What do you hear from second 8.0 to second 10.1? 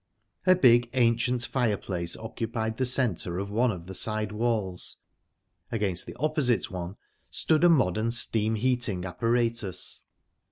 steam heating apparatus.